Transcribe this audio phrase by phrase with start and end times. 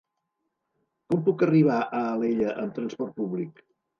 [1.11, 3.65] Com puc arribar a Alella amb trasport públic?